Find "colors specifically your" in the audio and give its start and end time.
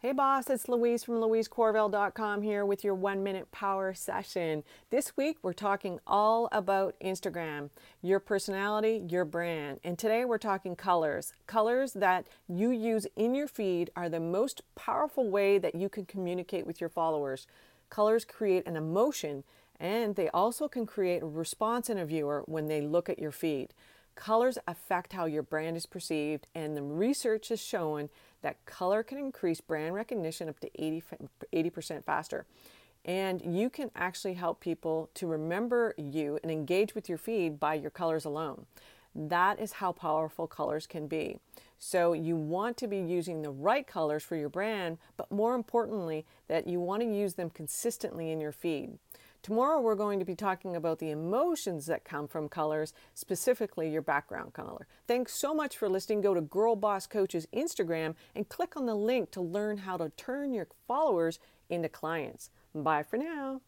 52.48-54.02